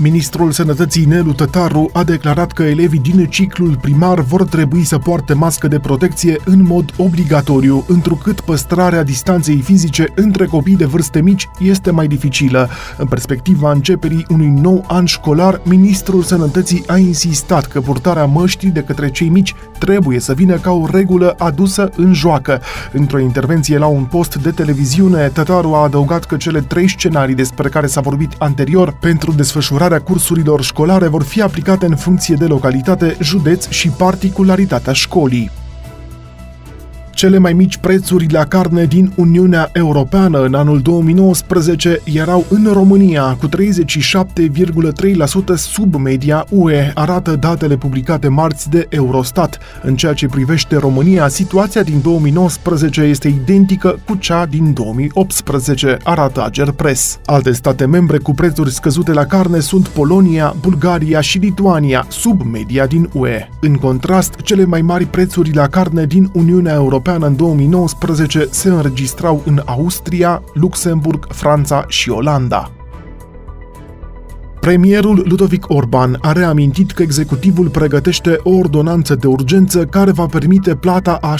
Ministrul 0.00 0.50
Sănătății 0.50 1.04
Nelu 1.04 1.32
Tătaru 1.32 1.90
a 1.92 2.04
declarat 2.04 2.52
că 2.52 2.62
elevii 2.62 2.98
din 2.98 3.26
ciclul 3.26 3.76
primar 3.80 4.20
vor 4.20 4.44
trebui 4.44 4.84
să 4.84 4.98
poarte 4.98 5.32
mască 5.32 5.68
de 5.68 5.78
protecție 5.78 6.36
în 6.44 6.62
mod 6.62 6.92
obligatoriu, 6.96 7.84
întrucât 7.88 8.40
păstrarea 8.40 9.02
distanței 9.02 9.60
fizice 9.60 10.12
între 10.14 10.46
copii 10.46 10.76
de 10.76 10.84
vârste 10.84 11.20
mici 11.20 11.48
este 11.58 11.90
mai 11.90 12.06
dificilă. 12.06 12.68
În 12.96 13.06
perspectiva 13.06 13.72
începerii 13.72 14.26
unui 14.28 14.48
nou 14.48 14.84
an 14.88 15.04
școlar, 15.04 15.60
Ministrul 15.64 16.22
Sănătății 16.22 16.84
a 16.86 16.96
insistat 16.96 17.66
că 17.66 17.80
purtarea 17.80 18.24
măștii 18.24 18.70
de 18.70 18.80
către 18.80 19.10
cei 19.10 19.28
mici 19.28 19.54
trebuie 19.78 20.20
să 20.20 20.32
vină 20.32 20.56
ca 20.56 20.70
o 20.70 20.86
regulă 20.90 21.34
adusă 21.38 21.90
în 21.96 22.12
joacă. 22.12 22.60
Într-o 22.92 23.18
intervenție 23.18 23.78
la 23.78 23.86
un 23.86 24.04
post 24.04 24.36
de 24.36 24.50
televiziune, 24.50 25.28
Tătaru 25.28 25.74
a 25.74 25.82
adăugat 25.82 26.24
că 26.24 26.36
cele 26.36 26.60
trei 26.60 26.88
scenarii 26.88 27.34
despre 27.34 27.68
care 27.68 27.86
s-a 27.86 28.00
vorbit 28.00 28.32
anterior 28.38 28.92
pentru 29.00 29.32
desfășurarea 29.32 29.86
desfășurarea 29.88 30.00
cursurilor 30.00 30.62
școlare 30.62 31.08
vor 31.08 31.22
fi 31.22 31.42
aplicate 31.42 31.86
în 31.86 31.96
funcție 31.96 32.34
de 32.34 32.44
localitate, 32.44 33.16
județ 33.20 33.68
și 33.68 33.88
particularitatea 33.88 34.92
școlii. 34.92 35.57
Cele 37.18 37.38
mai 37.38 37.52
mici 37.52 37.76
prețuri 37.76 38.26
la 38.30 38.44
carne 38.44 38.84
din 38.84 39.12
Uniunea 39.16 39.70
Europeană 39.72 40.42
în 40.42 40.54
anul 40.54 40.80
2019 40.80 42.00
erau 42.04 42.44
în 42.48 42.70
România 42.72 43.36
cu 43.40 43.48
37,3% 43.48 43.50
sub 45.54 45.94
media 45.94 46.46
UE, 46.50 46.90
arată 46.94 47.36
datele 47.36 47.76
publicate 47.76 48.28
marți 48.28 48.70
de 48.70 48.86
Eurostat. 48.88 49.58
În 49.82 49.96
ceea 49.96 50.12
ce 50.12 50.26
privește 50.26 50.76
România, 50.76 51.28
situația 51.28 51.82
din 51.82 52.00
2019 52.02 53.00
este 53.00 53.28
identică 53.28 53.98
cu 54.06 54.14
cea 54.14 54.46
din 54.46 54.72
2018, 54.72 55.96
arată 56.02 56.44
Ager 56.44 56.70
Press. 56.70 57.18
Alte 57.24 57.52
state 57.52 57.86
membre 57.86 58.18
cu 58.18 58.32
prețuri 58.32 58.72
scăzute 58.72 59.12
la 59.12 59.24
carne 59.24 59.60
sunt 59.60 59.88
Polonia, 59.88 60.54
Bulgaria 60.60 61.20
și 61.20 61.38
Lituania, 61.38 62.06
sub 62.08 62.42
media 62.42 62.86
din 62.86 63.08
UE. 63.12 63.48
În 63.60 63.74
contrast, 63.74 64.34
cele 64.34 64.64
mai 64.64 64.82
mari 64.82 65.04
prețuri 65.04 65.54
la 65.54 65.66
carne 65.66 66.04
din 66.04 66.30
Uniunea 66.32 66.74
Europeană 66.74 67.06
Europeană 67.08 67.36
în 67.36 67.36
2019 67.36 68.48
se 68.50 68.68
înregistrau 68.68 69.42
în 69.44 69.62
Austria, 69.64 70.42
Luxemburg, 70.52 71.26
Franța 71.28 71.84
și 71.88 72.10
Olanda. 72.10 72.77
Premierul 74.60 75.24
Ludovic 75.28 75.64
Orban 75.68 76.18
a 76.20 76.32
reamintit 76.32 76.90
că 76.90 77.02
executivul 77.02 77.68
pregătește 77.68 78.38
o 78.42 78.50
ordonanță 78.50 79.14
de 79.14 79.26
urgență 79.26 79.84
care 79.84 80.10
va 80.10 80.26
permite 80.26 80.74
plata 80.74 81.18
a 81.20 81.34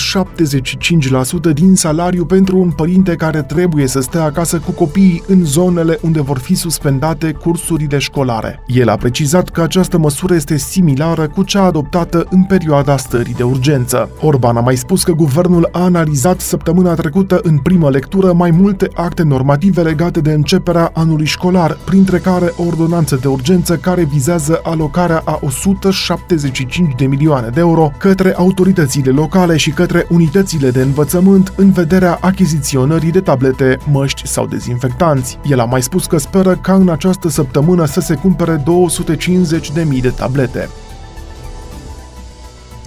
75% 1.48 1.52
din 1.54 1.74
salariu 1.74 2.24
pentru 2.24 2.58
un 2.58 2.70
părinte 2.70 3.14
care 3.14 3.42
trebuie 3.42 3.86
să 3.86 4.00
stea 4.00 4.22
acasă 4.22 4.58
cu 4.58 4.70
copiii 4.70 5.22
în 5.26 5.44
zonele 5.44 5.98
unde 6.02 6.20
vor 6.20 6.38
fi 6.38 6.54
suspendate 6.54 7.32
cursurile 7.32 7.98
școlare. 7.98 8.62
El 8.66 8.88
a 8.88 8.96
precizat 8.96 9.48
că 9.48 9.62
această 9.62 9.98
măsură 9.98 10.34
este 10.34 10.56
similară 10.56 11.28
cu 11.28 11.42
cea 11.42 11.62
adoptată 11.62 12.26
în 12.30 12.42
perioada 12.42 12.96
stării 12.96 13.34
de 13.34 13.42
urgență. 13.42 14.10
Orban 14.20 14.56
a 14.56 14.60
mai 14.60 14.76
spus 14.76 15.02
că 15.02 15.12
guvernul 15.12 15.68
a 15.72 15.82
analizat 15.82 16.40
săptămâna 16.40 16.94
trecută 16.94 17.40
în 17.42 17.58
primă 17.58 17.90
lectură 17.90 18.32
mai 18.32 18.50
multe 18.50 18.88
acte 18.94 19.22
normative 19.22 19.82
legate 19.82 20.20
de 20.20 20.32
începerea 20.32 20.90
anului 20.94 21.26
școlar, 21.26 21.78
printre 21.84 22.18
care 22.18 22.52
o 22.56 22.64
ordonanță 23.14 23.16
de 23.16 23.28
urgență 23.28 23.76
care 23.76 24.04
vizează 24.04 24.60
alocarea 24.62 25.22
a 25.24 25.38
175 25.42 26.94
de 26.96 27.06
milioane 27.06 27.48
de 27.48 27.60
euro 27.60 27.92
către 27.98 28.34
autoritățile 28.36 29.10
locale 29.10 29.56
și 29.56 29.70
către 29.70 30.06
unitățile 30.08 30.70
de 30.70 30.82
învățământ 30.82 31.52
în 31.56 31.70
vederea 31.70 32.18
achiziționării 32.20 33.10
de 33.10 33.20
tablete, 33.20 33.78
măști 33.90 34.26
sau 34.26 34.46
dezinfectanți. 34.46 35.38
El 35.44 35.60
a 35.60 35.64
mai 35.64 35.82
spus 35.82 36.06
că 36.06 36.18
speră 36.18 36.54
ca 36.54 36.74
în 36.74 36.88
această 36.88 37.28
săptămână 37.28 37.84
să 37.84 38.00
se 38.00 38.14
cumpere 38.14 38.62
250 38.64 39.72
de 39.72 39.82
mii 39.82 40.00
de 40.00 40.10
tablete. 40.10 40.68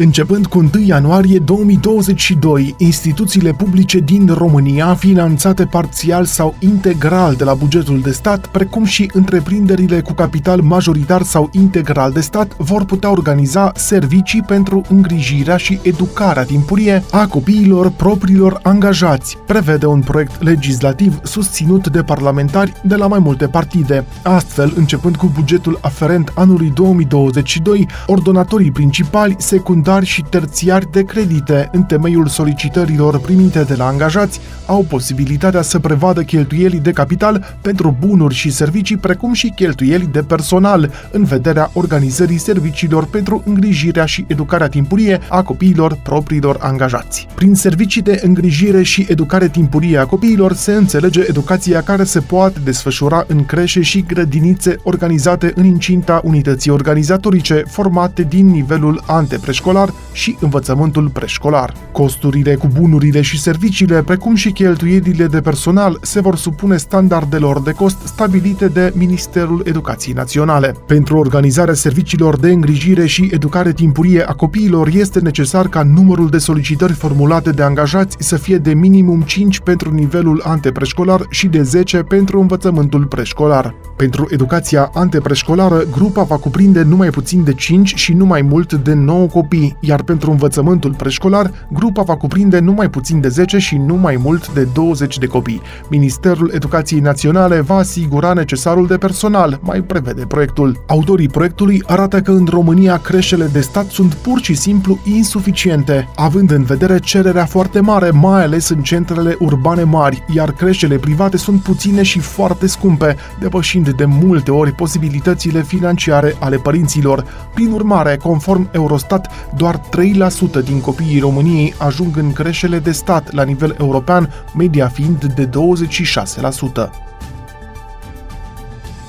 Începând 0.04 0.48
cu 0.48 0.58
1 0.58 0.70
ianuarie 0.86 1.40
2022, 1.40 2.76
instituțiile 2.78 3.52
publice 3.52 4.00
din 4.00 4.34
România, 4.38 4.96
finanțate 4.96 5.66
parțial 5.66 6.26
sau 6.26 6.56
integral 6.60 7.36
de 7.36 7.44
la 7.44 7.54
bugetul 7.54 8.00
de 8.00 8.12
stat, 8.12 8.48
precum 8.48 8.84
și 8.84 9.10
întreprinderile 9.14 10.02
cu 10.02 10.14
capital 10.14 10.62
majoritar 10.62 11.22
sau 11.22 11.50
integral 11.52 12.12
de 12.12 12.20
stat, 12.20 12.56
vor 12.58 12.86
putea 12.86 13.12
organiza 13.12 13.72
servicii 13.76 14.42
pentru 14.42 14.82
îngrijirea 14.90 15.58
și 15.58 15.80
educarea 15.82 16.44
timpurie 16.44 17.04
a 17.12 17.28
copiilor 17.28 17.90
propriilor 17.90 18.60
angajați, 18.64 19.38
prevede 19.46 19.86
un 19.86 20.00
proiect 20.00 20.44
legislativ 20.44 21.20
susținut 21.24 21.88
de 21.88 22.04
parlamentari 22.04 22.74
de 22.84 22.96
la 22.96 23.08
mai 23.08 23.20
multe 23.20 23.48
partide. 23.48 24.06
Astfel, 24.24 24.74
începând 24.76 25.16
cu 25.16 25.32
bugetul 25.34 25.80
aferent 25.82 26.32
anului 26.36 26.72
2022, 26.76 27.88
ordonatorii 28.08 28.72
principali, 28.72 29.36
secundari 29.38 29.90
secundari 29.92 30.06
și 30.06 30.30
terțiari 30.30 30.92
de 30.92 31.04
credite 31.04 31.70
în 31.72 31.84
temeiul 31.84 32.28
solicitărilor 32.28 33.20
primite 33.20 33.64
de 33.64 33.76
la 33.76 33.88
angajați 33.88 34.40
au 34.66 34.86
posibilitatea 34.90 35.62
să 35.62 35.80
prevadă 35.80 36.22
cheltuielii 36.24 36.80
de 36.80 36.92
capital 36.92 37.58
pentru 37.62 37.96
bunuri 38.00 38.34
și 38.34 38.52
servicii, 38.52 38.98
precum 38.98 39.34
și 39.34 39.52
cheltuieli 39.56 40.10
de 40.12 40.22
personal, 40.22 40.92
în 41.12 41.24
vederea 41.24 41.70
organizării 41.74 42.38
serviciilor 42.38 43.06
pentru 43.06 43.44
îngrijirea 43.46 44.06
și 44.06 44.26
educarea 44.28 44.68
timpurie 44.68 45.20
a 45.30 45.42
copiilor 45.42 45.98
propriilor 46.04 46.58
angajați. 46.60 47.28
Prin 47.36 47.56
servicii 47.56 48.02
de 48.02 48.20
îngrijire 48.24 48.84
și 48.84 49.06
educare 49.10 49.48
timpurie 49.48 49.98
a 49.98 50.06
copiilor 50.06 50.54
se 50.54 50.72
înțelege 50.72 51.22
educația 51.28 51.82
care 51.82 52.04
se 52.04 52.20
poate 52.20 52.60
desfășura 52.64 53.24
în 53.28 53.46
creșe 53.46 53.82
și 53.82 54.04
grădinițe 54.08 54.76
organizate 54.84 55.52
în 55.56 55.66
incinta 55.66 56.22
unității 56.24 56.72
organizatorice 56.72 57.64
formate 57.68 58.24
din 58.24 58.48
nivelul 58.48 59.04
antepreșcolar 59.08 59.81
școlar 59.82 60.10
și 60.12 60.38
învățământul 60.40 61.10
preșcolar. 61.10 61.74
Costurile 61.92 62.56
cu 62.56 62.68
bunurile 62.80 63.22
și 63.22 63.40
serviciile, 63.40 64.04
precum 64.04 64.36
și 64.36 64.52
cheltuielile 64.52 65.26
de 65.26 65.42
personal, 65.42 65.98
se 66.02 66.22
vor 66.22 66.36
supune 66.36 66.78
standardelor 66.78 67.62
de 67.62 67.72
cost 67.72 67.98
stabilite 68.06 68.68
de 68.68 68.94
Ministerul 68.96 69.62
Educației 69.66 70.14
Naționale. 70.14 70.76
Pentru 70.86 71.18
organizarea 71.18 71.74
serviciilor 71.74 72.40
de 72.40 72.52
îngrijire 72.52 73.06
și 73.06 73.30
educare 73.32 73.74
timpurie 73.74 74.24
a 74.24 74.34
copiilor 74.34 74.88
este 74.94 75.20
necesar 75.20 75.68
ca 75.68 75.84
numărul 75.84 76.30
de 76.30 76.38
solicitări 76.38 76.94
formulate 76.94 77.50
de 77.50 77.64
angajați 77.64 78.16
să 78.20 78.38
fie 78.38 78.58
de 78.58 78.74
minimum 78.74 79.22
5 79.22 79.60
pentru 79.60 79.94
nivelul 79.94 80.42
antepreșcolar 80.46 81.26
și 81.30 81.48
de 81.48 81.62
10 81.62 81.98
pentru 81.98 82.40
învățământul 82.40 83.06
preșcolar. 83.06 83.76
Pentru 83.96 84.28
educația 84.30 84.92
antepreșcolară, 84.94 85.84
grupa 85.92 86.24
va 86.24 86.38
cuprinde 86.38 86.82
numai 86.82 87.10
puțin 87.10 87.44
de 87.44 87.54
5 87.54 87.96
și 87.96 88.14
nu 88.14 88.26
mai 88.26 88.42
mult 88.42 88.74
de 88.74 88.94
9 88.94 89.28
copii, 89.28 89.61
iar 89.80 90.04
pentru 90.04 90.32
învățământul 90.32 90.94
preșcolar, 90.94 91.52
grupa 91.72 92.02
va 92.02 92.16
cuprinde 92.16 92.60
numai 92.60 92.90
puțin 92.90 93.20
de 93.20 93.28
10 93.28 93.58
și 93.58 93.78
nu 93.78 93.96
mai 93.96 94.20
mult 94.24 94.54
de 94.54 94.68
20 94.74 95.18
de 95.18 95.26
copii. 95.26 95.62
Ministerul 95.90 96.52
Educației 96.54 97.00
Naționale 97.00 97.62
va 97.62 97.76
asigura 97.76 98.34
necesarul 98.34 98.88
de 98.88 98.98
personal, 98.98 99.60
mai 99.62 99.82
prevede 99.82 100.26
proiectul. 100.26 100.84
Autorii 100.88 101.30
proiectului 101.30 101.84
arată 101.88 102.22
că 102.22 102.32
în 102.32 102.48
România 102.50 102.98
creșele 102.98 103.46
de 103.46 103.62
stat 103.62 103.86
sunt 103.86 104.14
pur 104.14 104.42
și 104.42 104.54
simplu 104.54 105.00
insuficiente, 105.04 106.10
având 106.16 106.52
în 106.52 106.64
vedere 106.64 107.00
cererea 107.00 107.46
foarte 107.46 107.80
mare, 107.80 108.10
mai 108.10 108.44
ales 108.44 108.70
în 108.70 108.82
centrele 108.82 109.36
urbane 109.40 109.84
mari, 109.84 110.24
iar 110.36 110.52
creșele 110.52 110.96
private 110.96 111.38
sunt 111.38 111.62
puține 111.62 112.04
și 112.04 112.20
foarte 112.20 112.68
scumpe, 112.68 113.16
depășind 113.40 113.90
de 113.90 114.06
multe 114.06 114.52
ori 114.52 114.72
posibilitățile 114.72 115.64
financiare 115.64 116.36
ale 116.40 116.58
părinților. 116.58 117.26
Prin 117.54 117.72
urmare, 117.72 118.18
conform 118.24 118.70
Eurostat, 118.72 119.51
doar 119.58 119.80
3% 119.80 120.64
din 120.64 120.82
copiii 120.82 121.20
României 121.20 121.74
ajung 121.78 122.18
în 122.18 122.34
creșele 122.34 122.80
de 122.80 122.92
stat 122.92 123.32
la 123.32 123.44
nivel 123.44 123.76
european, 123.80 124.34
media 124.56 124.88
fiind 124.88 125.26
de 125.26 125.50
26%. 125.50 127.11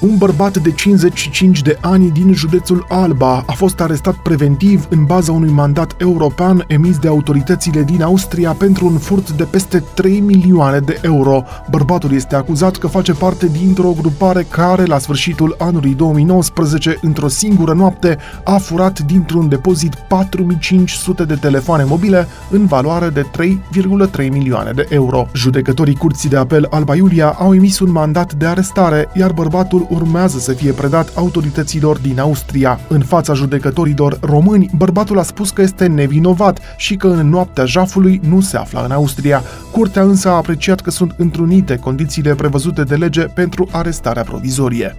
Un 0.02 0.16
bărbat 0.16 0.58
de 0.58 0.70
55 0.72 1.62
de 1.62 1.78
ani 1.80 2.10
din 2.10 2.32
județul 2.32 2.86
Alba 2.88 3.44
a 3.46 3.52
fost 3.52 3.80
arestat 3.80 4.14
preventiv 4.14 4.86
în 4.90 5.04
baza 5.04 5.32
unui 5.32 5.50
mandat 5.50 5.94
european 5.98 6.64
emis 6.66 6.98
de 6.98 7.08
autoritățile 7.08 7.82
din 7.82 8.02
Austria 8.02 8.52
pentru 8.52 8.86
un 8.86 8.98
furt 8.98 9.30
de 9.30 9.44
peste 9.44 9.84
3 9.94 10.20
milioane 10.20 10.78
de 10.78 10.98
euro. 11.02 11.42
Bărbatul 11.70 12.12
este 12.12 12.34
acuzat 12.34 12.76
că 12.76 12.86
face 12.86 13.12
parte 13.12 13.46
dintr-o 13.46 13.94
grupare 14.00 14.46
care, 14.48 14.84
la 14.84 14.98
sfârșitul 14.98 15.54
anului 15.58 15.94
2019, 15.94 16.98
într-o 17.02 17.28
singură 17.28 17.72
noapte, 17.72 18.18
a 18.44 18.56
furat 18.56 18.98
dintr-un 18.98 19.48
depozit 19.48 19.94
4500 19.94 21.24
de 21.24 21.34
telefoane 21.34 21.84
mobile 21.84 22.28
în 22.50 22.66
valoare 22.66 23.08
de 23.08 23.26
3,3 24.22 24.30
milioane 24.30 24.70
de 24.70 24.86
euro. 24.90 25.26
Judecătorii 25.34 25.96
Curții 25.96 26.28
de 26.28 26.36
Apel 26.36 26.66
Alba 26.70 26.94
Iulia 26.94 27.28
au 27.38 27.54
emis 27.54 27.78
un 27.78 27.90
mandat 27.90 28.32
de 28.32 28.46
arestare, 28.46 29.08
iar 29.14 29.32
bărbatul 29.32 29.90
urmează 29.92 30.38
să 30.38 30.52
fie 30.52 30.72
predat 30.72 31.12
autorităților 31.14 31.98
din 31.98 32.20
Austria. 32.20 32.80
În 32.88 33.00
fața 33.00 33.34
judecătorilor 33.34 34.18
români, 34.20 34.70
bărbatul 34.76 35.18
a 35.18 35.22
spus 35.22 35.50
că 35.50 35.62
este 35.62 35.86
nevinovat 35.86 36.60
și 36.76 36.96
că 36.96 37.06
în 37.06 37.28
noaptea 37.28 37.64
jafului 37.64 38.20
nu 38.28 38.40
se 38.40 38.56
afla 38.56 38.84
în 38.84 38.90
Austria. 38.90 39.42
Curtea 39.70 40.02
însă 40.02 40.28
a 40.28 40.32
apreciat 40.32 40.80
că 40.80 40.90
sunt 40.90 41.14
întrunite 41.16 41.76
condițiile 41.76 42.34
prevăzute 42.34 42.82
de 42.82 42.94
lege 42.94 43.22
pentru 43.22 43.68
arestarea 43.72 44.22
provizorie. 44.22 44.96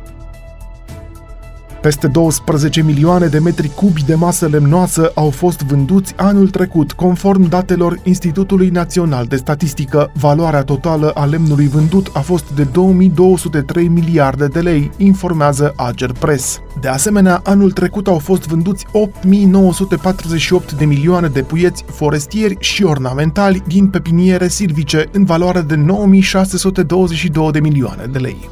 Peste 1.84 2.08
12 2.08 2.82
milioane 2.82 3.28
de 3.28 3.40
metri 3.40 3.70
cubi 3.70 4.04
de 4.04 4.16
masă 4.16 4.48
lemnoasă 4.48 5.12
au 5.16 5.30
fost 5.30 5.62
vânduți 5.62 6.14
anul 6.18 6.50
trecut, 6.50 6.92
conform 6.92 7.50
datelor 7.50 8.00
Institutului 8.04 8.70
Național 8.70 9.26
de 9.26 9.36
Statistică. 9.36 10.12
Valoarea 10.14 10.64
totală 10.64 11.10
a 11.10 11.26
lemnului 11.26 11.68
vândut 11.68 12.10
a 12.14 12.20
fost 12.20 12.52
de 12.56 12.64
2203 12.64 13.88
miliarde 13.88 14.48
de 14.48 14.60
lei, 14.60 14.92
informează 14.98 15.74
Ager 15.76 16.12
Press. 16.12 16.60
De 16.82 16.88
asemenea, 16.88 17.42
anul 17.44 17.72
trecut 17.72 18.08
au 18.08 18.18
fost 18.18 18.48
vânduți 18.48 18.86
8948 18.92 20.72
de 20.72 20.86
milioane 20.86 21.28
de 21.28 21.42
puieți 21.42 21.86
forestieri 21.88 22.58
și 22.60 22.84
ornamentali 22.84 23.64
din 23.68 23.88
pepiniere 23.88 24.48
silvice, 24.48 25.10
în 25.12 25.24
valoare 25.24 25.62
de 25.62 25.76
9622 25.76 27.52
de 27.52 27.60
milioane 27.60 28.06
de 28.12 28.18
lei. 28.18 28.50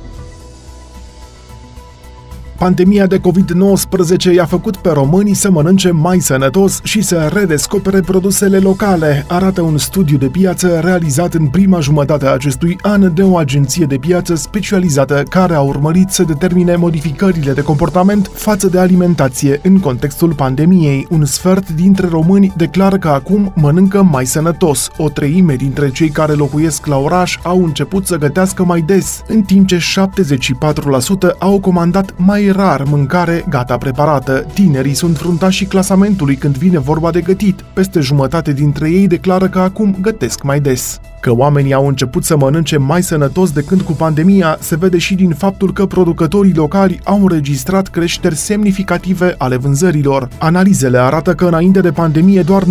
Pandemia 2.61 3.05
de 3.05 3.19
COVID-19 3.19 4.33
i-a 4.33 4.45
făcut 4.45 4.77
pe 4.77 4.89
românii 4.89 5.33
să 5.33 5.51
mănânce 5.51 5.91
mai 5.91 6.19
sănătos 6.19 6.79
și 6.83 7.01
să 7.01 7.29
redescopere 7.33 7.99
produsele 7.99 8.57
locale, 8.57 9.25
arată 9.27 9.61
un 9.61 9.77
studiu 9.77 10.17
de 10.17 10.27
piață 10.27 10.79
realizat 10.79 11.33
în 11.33 11.47
prima 11.47 11.79
jumătate 11.79 12.25
a 12.25 12.31
acestui 12.31 12.77
an 12.81 13.13
de 13.13 13.23
o 13.23 13.37
agenție 13.37 13.85
de 13.85 13.97
piață 13.97 14.35
specializată 14.35 15.23
care 15.29 15.53
a 15.53 15.59
urmărit 15.61 16.09
să 16.09 16.23
determine 16.23 16.75
modificările 16.75 17.53
de 17.53 17.61
comportament 17.61 18.31
față 18.33 18.67
de 18.67 18.79
alimentație 18.79 19.59
în 19.63 19.79
contextul 19.79 20.33
pandemiei. 20.33 21.07
Un 21.09 21.25
sfert 21.25 21.69
dintre 21.69 22.07
români 22.07 22.53
declară 22.57 22.97
că 22.97 23.07
acum 23.07 23.51
mănâncă 23.55 24.01
mai 24.03 24.25
sănătos. 24.25 24.89
O 24.97 25.09
treime 25.09 25.55
dintre 25.55 25.89
cei 25.89 26.09
care 26.09 26.33
locuiesc 26.33 26.85
la 26.85 26.97
oraș 26.97 27.37
au 27.43 27.63
început 27.63 28.07
să 28.07 28.17
gătească 28.17 28.63
mai 28.63 28.81
des, 28.81 29.21
în 29.27 29.41
timp 29.41 29.67
ce 29.67 29.77
74% 29.77 31.37
au 31.39 31.59
comandat 31.59 32.13
mai 32.17 32.49
rar 32.51 32.83
mâncare 32.83 33.45
gata 33.49 33.77
preparată. 33.77 34.45
Tinerii 34.53 34.93
sunt 34.93 35.17
fruntașii 35.17 35.65
clasamentului 35.65 36.35
când 36.35 36.57
vine 36.57 36.79
vorba 36.79 37.11
de 37.11 37.21
gătit. 37.21 37.61
Peste 37.73 37.99
jumătate 37.99 38.53
dintre 38.53 38.89
ei 38.89 39.07
declară 39.07 39.47
că 39.47 39.59
acum 39.59 39.97
gătesc 40.01 40.43
mai 40.43 40.59
des. 40.59 40.99
Că 41.21 41.33
oamenii 41.35 41.73
au 41.73 41.87
început 41.87 42.23
să 42.23 42.37
mănânce 42.37 42.77
mai 42.77 43.03
sănătos 43.03 43.51
de 43.51 43.61
când 43.61 43.81
cu 43.81 43.91
pandemia 43.91 44.57
se 44.59 44.75
vede 44.75 44.97
și 44.97 45.15
din 45.15 45.33
faptul 45.33 45.73
că 45.73 45.85
producătorii 45.85 46.53
locali 46.53 46.99
au 47.03 47.21
înregistrat 47.21 47.87
creșteri 47.87 48.35
semnificative 48.35 49.35
ale 49.37 49.57
vânzărilor. 49.57 50.29
Analizele 50.37 50.97
arată 50.97 51.33
că 51.33 51.45
înainte 51.45 51.81
de 51.81 51.91
pandemie 51.91 52.41
doar 52.41 52.63
19% 52.63 52.67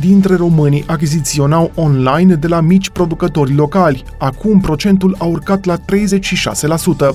dintre 0.00 0.36
românii 0.36 0.84
achiziționau 0.86 1.70
online 1.74 2.34
de 2.34 2.46
la 2.46 2.60
mici 2.60 2.90
producători 2.90 3.54
locali. 3.54 4.04
Acum 4.18 4.60
procentul 4.60 5.14
a 5.18 5.24
urcat 5.24 5.64
la 5.64 5.76
36%. 5.76 5.80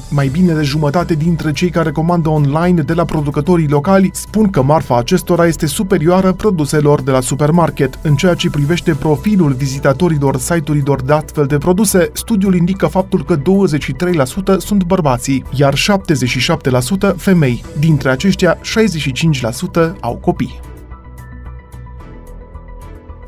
Mai 0.10 0.28
bine 0.28 0.54
de 0.54 0.64
jumătate 0.64 1.14
dintre 1.14 1.52
cei 1.52 1.70
care 1.70 1.92
comandă 1.92 2.30
online 2.30 2.82
de 2.82 2.94
la 2.94 3.06
producătorii 3.06 3.68
locali 3.68 4.12
spun 4.14 4.50
că 4.50 4.64
marfa 4.64 4.98
acestora 4.98 5.46
este 5.46 5.66
superioară 5.66 6.32
produselor 6.32 7.02
de 7.02 7.12
la 7.12 7.22
supermarket. 7.22 8.00
În 8.02 8.16
ceea 8.16 8.34
ce 8.34 8.50
privește 8.50 8.92
profilul 8.92 9.52
vizitatorilor 9.52 10.06
producătorilor 10.08 10.38
site-urilor 10.38 11.02
de 11.02 11.14
astfel 11.14 11.46
de 11.46 11.58
produse, 11.58 12.10
studiul 12.14 12.56
indică 12.56 12.88
faptul 12.88 13.24
că 13.24 13.38
23% 13.38 14.58
sunt 14.58 14.84
bărbații, 14.84 15.44
iar 15.54 15.74
77% 15.76 17.16
femei. 17.18 17.64
Dintre 17.80 18.10
aceștia, 18.10 18.58
65% 18.58 19.96
au 20.00 20.16
copii. 20.16 20.60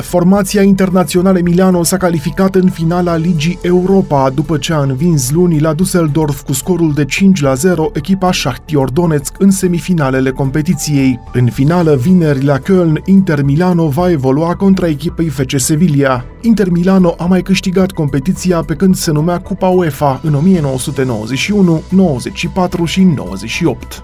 Formația 0.02 0.62
internațională 0.62 1.40
Milano 1.44 1.84
s-a 1.84 1.98
calificat 1.98 2.56
în 2.56 2.70
finala 2.70 3.16
Ligii 3.16 3.60
Europa 3.62 4.30
după 4.30 4.58
ce 4.58 4.74
a 4.74 4.80
învins 4.80 5.32
luni 5.32 5.60
la 5.60 5.74
Düsseldorf 5.76 6.46
cu 6.46 6.54
scorul 6.54 6.94
de 6.94 7.06
5 7.06 7.42
la 7.42 7.54
0 7.54 7.90
echipa 7.94 8.32
Shakhtar 8.32 8.90
Donetsk 8.90 9.36
în 9.38 9.52
semifinalele 9.52 10.32
competiției. 10.32 11.20
În 11.34 11.46
finală, 11.46 11.96
vineri 11.96 12.44
la 12.44 12.58
Köln, 12.58 13.06
Inter 13.06 13.42
Milano 13.44 13.88
va 13.88 14.12
evolua 14.12 14.56
contra 14.56 14.88
echipei 14.88 15.30
FC 15.30 15.54
Sevilla. 15.56 16.26
Inter 16.42 16.70
Milano 16.70 17.16
a 17.18 17.26
mai 17.26 17.42
câștigat 17.42 17.92
competiția 17.92 18.62
pe 18.62 18.74
când 18.74 18.96
se 18.96 19.12
numea 19.12 19.40
Cupa 19.40 19.68
UEFA 19.68 20.20
în 20.24 20.34
1991, 20.34 21.82
94 21.90 22.86
și 22.86 23.04
98. 23.04 24.04